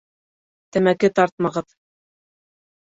[0.77, 1.71] Тәмәке тартмағыҙ!